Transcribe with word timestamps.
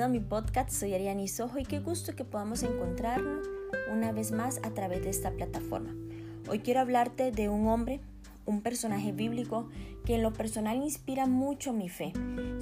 bienvenido 0.00 0.18
a 0.18 0.22
mi 0.22 0.42
podcast. 0.42 0.70
Soy 0.70 0.94
Ariani 0.94 1.28
Sojo 1.28 1.58
y 1.58 1.64
qué 1.64 1.78
gusto 1.80 2.16
que 2.16 2.24
podamos 2.24 2.62
encontrarnos 2.62 3.46
una 3.92 4.12
vez 4.12 4.32
más 4.32 4.58
a 4.62 4.70
través 4.70 5.02
de 5.02 5.10
esta 5.10 5.30
plataforma. 5.30 5.94
Hoy 6.48 6.60
quiero 6.60 6.80
hablarte 6.80 7.32
de 7.32 7.50
un 7.50 7.66
hombre, 7.66 8.00
un 8.46 8.62
personaje 8.62 9.12
bíblico 9.12 9.68
que 10.06 10.14
en 10.14 10.22
lo 10.22 10.32
personal 10.32 10.78
inspira 10.78 11.26
mucho 11.26 11.74
mi 11.74 11.90
fe. 11.90 12.14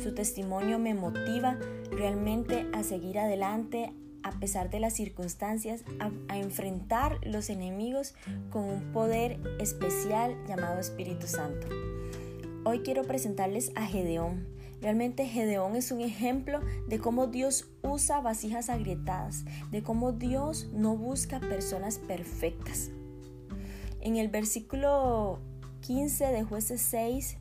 Su 0.03 0.15
testimonio 0.15 0.81
me 0.81 0.95
motiva 0.95 1.57
realmente 1.93 2.67
a 2.73 2.83
seguir 2.83 3.21
adelante 3.21 3.93
a 4.25 4.33
pesar 4.33 4.69
de 4.69 4.81
las 4.81 4.95
circunstancias, 4.95 5.85
a, 6.01 6.11
a 6.27 6.39
enfrentar 6.39 7.19
los 7.23 7.51
enemigos 7.51 8.17
con 8.51 8.65
un 8.65 8.93
poder 8.93 9.39
especial 9.61 10.37
llamado 10.49 10.81
Espíritu 10.81 11.29
Santo. 11.29 11.69
Hoy 12.65 12.81
quiero 12.81 13.05
presentarles 13.05 13.71
a 13.77 13.87
Gedeón. 13.87 14.58
Realmente 14.81 15.27
Gedeón 15.27 15.75
es 15.75 15.91
un 15.91 16.01
ejemplo 16.01 16.61
de 16.87 16.99
cómo 16.99 17.27
Dios 17.27 17.69
usa 17.83 18.21
vasijas 18.21 18.69
agrietadas, 18.69 19.45
de 19.71 19.83
cómo 19.83 20.13
Dios 20.13 20.69
no 20.73 20.97
busca 20.97 21.41
personas 21.41 21.99
perfectas. 21.99 22.91
En 24.01 24.17
el 24.17 24.29
versículo 24.29 25.41
15 25.81 26.27
de 26.27 26.45
jueces 26.45 26.81
6, 26.83 27.39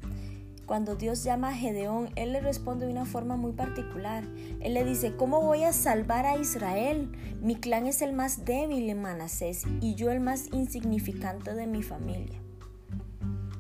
cuando 0.66 0.96
Dios 0.96 1.24
llama 1.24 1.50
a 1.50 1.56
Gedeón, 1.56 2.10
Él 2.16 2.34
le 2.34 2.42
responde 2.42 2.86
de 2.86 2.92
una 2.92 3.06
forma 3.06 3.38
muy 3.38 3.54
particular. 3.54 4.26
Él 4.60 4.74
le 4.74 4.84
dice, 4.84 5.16
¿cómo 5.16 5.42
voy 5.42 5.64
a 5.64 5.72
salvar 5.72 6.26
a 6.26 6.38
Israel? 6.38 7.10
Mi 7.42 7.56
clan 7.56 7.86
es 7.88 8.02
el 8.02 8.14
más 8.14 8.44
débil 8.44 8.90
en 8.90 9.02
Manasés 9.02 9.64
y 9.80 9.96
yo 9.96 10.12
el 10.12 10.20
más 10.20 10.48
insignificante 10.52 11.54
de 11.54 11.68
mi 11.68 11.84
familia. 11.84 12.42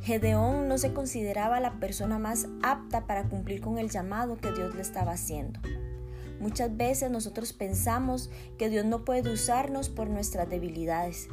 Gedeón 0.07 0.69
no 0.69 0.77
se 0.77 0.93
consideraba 0.93 1.59
la 1.59 1.81
persona 1.81 2.17
más 2.17 2.47
apta 2.63 3.07
para 3.07 3.27
cumplir 3.27 3.59
con 3.59 3.77
el 3.77 3.89
llamado 3.89 4.37
que 4.37 4.53
Dios 4.53 4.73
le 4.73 4.81
estaba 4.81 5.11
haciendo. 5.11 5.59
Muchas 6.39 6.77
veces 6.77 7.11
nosotros 7.11 7.51
pensamos 7.51 8.29
que 8.57 8.69
Dios 8.69 8.85
no 8.85 9.03
puede 9.03 9.29
usarnos 9.29 9.89
por 9.89 10.09
nuestras 10.09 10.49
debilidades, 10.49 11.27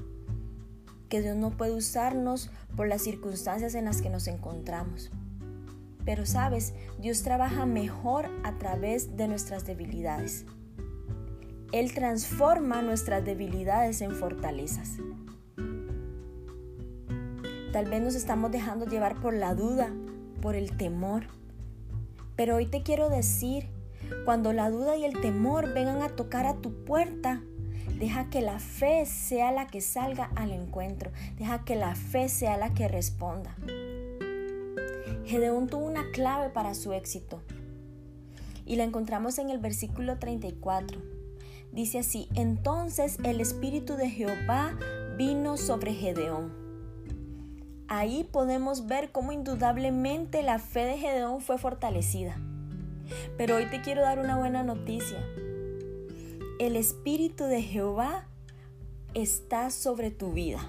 que 1.09 1.23
Dios 1.23 1.37
no 1.37 1.53
puede 1.57 1.71
usarnos 1.71 2.51
por 2.75 2.89
las 2.89 3.03
circunstancias 3.03 3.77
en 3.77 3.85
las 3.85 4.03
que 4.03 4.11
nos 4.11 4.27
encontramos. 4.27 5.13
Pero 6.05 6.27
sabes, 6.27 6.75
Dios 6.99 7.23
trabaja 7.23 7.67
mejor 7.67 8.29
a 8.43 8.59
través 8.59 9.17
de 9.17 9.29
nuestras 9.29 9.65
debilidades. 9.65 10.47
Él 11.71 11.95
transforma 11.95 12.83
nuestras 12.83 13.25
debilidades 13.25 14.01
en 14.01 14.17
fortalezas. 14.17 14.99
Tal 17.75 17.87
vez 17.87 18.01
nos 18.01 18.15
estamos 18.15 18.53
dejando 18.53 18.87
llevar 18.87 19.21
por 19.21 19.35
la 19.35 19.53
duda, 19.53 19.93
por 20.41 20.55
el 20.55 20.77
temor. 20.77 21.25
Pero 22.37 22.55
hoy 22.55 22.67
te 22.67 22.85
quiero 22.85 23.09
decir, 23.11 23.67
cuando 24.25 24.53
la 24.53 24.71
duda 24.71 24.97
y 24.97 25.05
el 25.05 25.21
temor 25.21 25.75
vengan 25.75 26.01
a 26.01 26.11
tocar 26.11 26.47
a 26.47 26.55
tu 26.55 26.85
puerta, 26.85 27.43
deja 27.99 28.31
que 28.31 28.43
la 28.43 28.61
fe 28.61 29.07
sea 29.07 29.51
la 29.51 29.67
que 29.67 29.81
salga 29.81 30.31
al 30.37 30.53
encuentro. 30.53 31.11
Deja 31.37 31.65
que 31.65 31.75
la 31.75 31.97
fe 31.97 32.29
sea 32.29 32.57
la 32.57 32.73
que 32.75 32.87
responda. 32.87 33.57
Gedeón 35.25 35.67
tuvo 35.67 35.85
una 35.85 36.13
clave 36.13 36.51
para 36.51 36.75
su 36.75 36.93
éxito 36.93 37.43
y 38.65 38.77
la 38.77 38.85
encontramos 38.85 39.39
en 39.39 39.51
el 39.51 39.59
versículo 39.59 40.21
34. 40.21 41.03
Dice 41.73 41.99
así, 41.99 42.29
entonces 42.37 43.19
el 43.25 43.41
Espíritu 43.41 43.97
de 43.97 44.11
Jehová 44.11 44.79
vino 45.19 45.57
sobre 45.57 45.93
Gedeón 45.93 46.64
Ahí 47.89 48.25
podemos 48.25 48.87
ver 48.87 49.13
cómo 49.13 49.33
indudablemente 49.33 50.43
la 50.43 50.59
fe 50.59 50.81
de 50.81 50.99
Gedeón 50.99 51.41
fue 51.41 51.59
fortalecida. 51.59 52.37
Pero 53.37 53.57
hoy 53.57 53.67
te 53.67 53.83
quiero 53.83 54.03
dar 54.03 54.19
una 54.19 54.39
buena 54.39 54.63
noticia. 54.63 55.19
El 56.59 56.77
Espíritu 56.77 57.45
de 57.45 57.63
Jehová 57.63 58.27
está 59.13 59.71
sobre 59.71 60.11
tu 60.11 60.33
vida. 60.33 60.61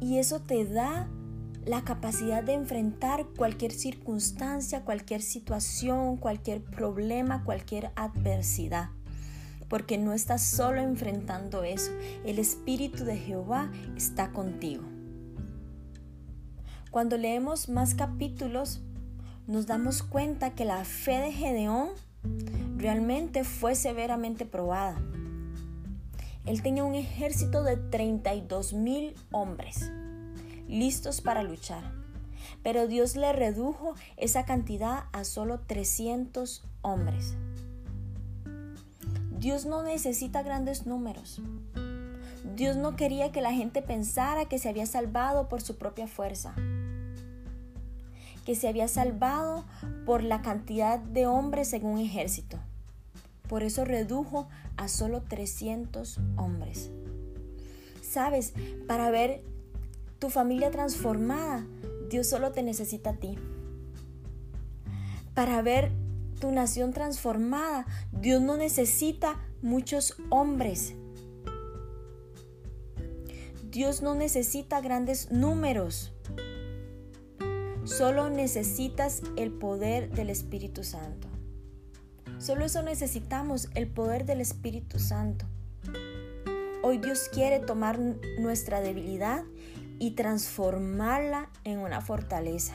Y 0.00 0.18
eso 0.18 0.40
te 0.40 0.64
da 0.64 1.08
la 1.64 1.84
capacidad 1.84 2.42
de 2.42 2.54
enfrentar 2.54 3.26
cualquier 3.36 3.72
circunstancia, 3.72 4.84
cualquier 4.84 5.22
situación, 5.22 6.16
cualquier 6.16 6.62
problema, 6.62 7.44
cualquier 7.44 7.92
adversidad 7.96 8.90
porque 9.70 9.96
no 9.96 10.12
estás 10.12 10.42
solo 10.42 10.82
enfrentando 10.82 11.62
eso. 11.62 11.92
El 12.26 12.40
Espíritu 12.40 13.04
de 13.04 13.16
Jehová 13.16 13.70
está 13.96 14.32
contigo. 14.32 14.82
Cuando 16.90 17.16
leemos 17.16 17.68
más 17.68 17.94
capítulos, 17.94 18.82
nos 19.46 19.68
damos 19.68 20.02
cuenta 20.02 20.56
que 20.56 20.64
la 20.64 20.84
fe 20.84 21.18
de 21.18 21.32
Gedeón 21.32 21.90
realmente 22.76 23.44
fue 23.44 23.76
severamente 23.76 24.44
probada. 24.44 25.00
Él 26.46 26.62
tenía 26.62 26.84
un 26.84 26.96
ejército 26.96 27.62
de 27.62 27.76
32 27.76 28.72
mil 28.72 29.14
hombres 29.30 29.92
listos 30.66 31.20
para 31.20 31.44
luchar, 31.44 31.92
pero 32.64 32.88
Dios 32.88 33.14
le 33.14 33.32
redujo 33.32 33.94
esa 34.16 34.44
cantidad 34.44 35.04
a 35.12 35.22
solo 35.22 35.60
300 35.60 36.64
hombres. 36.82 37.36
Dios 39.40 39.64
no 39.64 39.82
necesita 39.82 40.42
grandes 40.42 40.84
números. 40.84 41.40
Dios 42.56 42.76
no 42.76 42.94
quería 42.94 43.32
que 43.32 43.40
la 43.40 43.54
gente 43.54 43.80
pensara 43.80 44.44
que 44.44 44.58
se 44.58 44.68
había 44.68 44.84
salvado 44.84 45.48
por 45.48 45.62
su 45.62 45.78
propia 45.78 46.06
fuerza, 46.06 46.54
que 48.44 48.54
se 48.54 48.68
había 48.68 48.86
salvado 48.86 49.64
por 50.04 50.22
la 50.22 50.42
cantidad 50.42 50.98
de 50.98 51.26
hombres 51.26 51.72
en 51.72 51.86
un 51.86 51.98
ejército. 51.98 52.58
Por 53.48 53.62
eso 53.62 53.86
redujo 53.86 54.46
a 54.76 54.88
solo 54.88 55.22
300 55.22 56.20
hombres. 56.36 56.90
Sabes, 58.02 58.52
para 58.86 59.10
ver 59.10 59.42
tu 60.18 60.28
familia 60.28 60.70
transformada, 60.70 61.64
Dios 62.10 62.26
solo 62.26 62.52
te 62.52 62.62
necesita 62.62 63.10
a 63.10 63.16
ti. 63.16 63.38
Para 65.32 65.62
ver 65.62 65.92
tu 66.40 66.50
nación 66.50 66.92
transformada. 66.92 67.86
Dios 68.10 68.42
no 68.42 68.56
necesita 68.56 69.40
muchos 69.62 70.16
hombres. 70.30 70.94
Dios 73.70 74.02
no 74.02 74.16
necesita 74.16 74.80
grandes 74.80 75.30
números. 75.30 76.12
Solo 77.84 78.30
necesitas 78.30 79.22
el 79.36 79.52
poder 79.52 80.10
del 80.10 80.30
Espíritu 80.30 80.82
Santo. 80.82 81.28
Solo 82.38 82.64
eso 82.64 82.82
necesitamos, 82.82 83.68
el 83.74 83.86
poder 83.86 84.24
del 84.24 84.40
Espíritu 84.40 84.98
Santo. 84.98 85.44
Hoy 86.82 86.98
Dios 86.98 87.28
quiere 87.32 87.60
tomar 87.60 87.98
nuestra 88.38 88.80
debilidad 88.80 89.44
y 89.98 90.12
transformarla 90.12 91.50
en 91.64 91.78
una 91.80 92.00
fortaleza. 92.00 92.74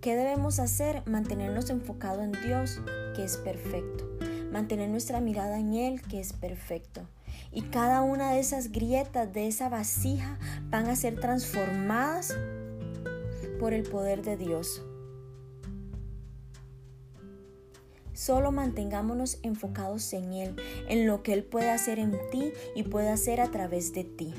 ¿Qué 0.00 0.16
debemos 0.16 0.60
hacer? 0.60 1.02
Mantenernos 1.06 1.68
enfocados 1.68 2.24
en 2.24 2.32
Dios, 2.32 2.80
que 3.14 3.22
es 3.22 3.36
perfecto. 3.36 4.08
Mantener 4.50 4.88
nuestra 4.88 5.20
mirada 5.20 5.58
en 5.58 5.74
Él, 5.74 6.00
que 6.00 6.20
es 6.20 6.32
perfecto. 6.32 7.02
Y 7.52 7.62
cada 7.62 8.00
una 8.00 8.32
de 8.32 8.40
esas 8.40 8.72
grietas 8.72 9.30
de 9.34 9.46
esa 9.46 9.68
vasija 9.68 10.38
van 10.70 10.88
a 10.88 10.96
ser 10.96 11.20
transformadas 11.20 12.34
por 13.58 13.74
el 13.74 13.82
poder 13.82 14.22
de 14.22 14.38
Dios. 14.38 14.82
Solo 18.14 18.52
mantengámonos 18.52 19.38
enfocados 19.42 20.14
en 20.14 20.32
Él, 20.32 20.56
en 20.88 21.06
lo 21.06 21.22
que 21.22 21.34
Él 21.34 21.44
puede 21.44 21.68
hacer 21.68 21.98
en 21.98 22.12
ti 22.30 22.52
y 22.74 22.84
puede 22.84 23.10
hacer 23.10 23.38
a 23.38 23.50
través 23.50 23.92
de 23.92 24.04
ti. 24.04 24.32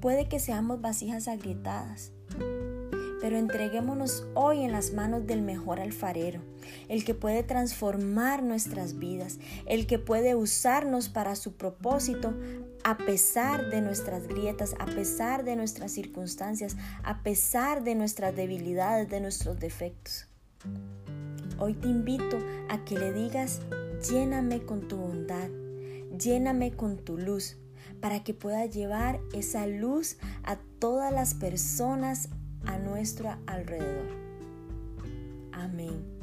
Puede 0.00 0.28
que 0.28 0.40
seamos 0.40 0.80
vasijas 0.80 1.26
agrietadas, 1.26 2.12
pero 3.26 3.38
entreguémonos 3.38 4.24
hoy 4.34 4.62
en 4.62 4.70
las 4.70 4.92
manos 4.92 5.26
del 5.26 5.42
mejor 5.42 5.80
alfarero, 5.80 6.42
el 6.88 7.04
que 7.04 7.12
puede 7.12 7.42
transformar 7.42 8.44
nuestras 8.44 9.00
vidas, 9.00 9.40
el 9.66 9.88
que 9.88 9.98
puede 9.98 10.36
usarnos 10.36 11.08
para 11.08 11.34
su 11.34 11.56
propósito 11.56 12.34
a 12.84 12.96
pesar 12.96 13.68
de 13.68 13.80
nuestras 13.80 14.28
grietas, 14.28 14.76
a 14.78 14.86
pesar 14.86 15.42
de 15.42 15.56
nuestras 15.56 15.90
circunstancias, 15.90 16.76
a 17.02 17.24
pesar 17.24 17.82
de 17.82 17.96
nuestras 17.96 18.36
debilidades, 18.36 19.08
de 19.08 19.20
nuestros 19.20 19.58
defectos. 19.58 20.28
Hoy 21.58 21.74
te 21.74 21.88
invito 21.88 22.38
a 22.68 22.84
que 22.84 22.96
le 22.96 23.12
digas, 23.12 23.58
lléname 24.08 24.62
con 24.62 24.86
tu 24.86 24.98
bondad, 24.98 25.48
lléname 26.16 26.76
con 26.76 26.98
tu 26.98 27.18
luz, 27.18 27.56
para 28.00 28.22
que 28.22 28.34
pueda 28.34 28.66
llevar 28.66 29.18
esa 29.32 29.66
luz 29.66 30.16
a 30.44 30.58
todas 30.78 31.12
las 31.12 31.34
personas 31.34 32.28
a 32.66 32.78
nuestro 32.78 33.34
alrededor. 33.46 34.08
Amén. 35.52 36.15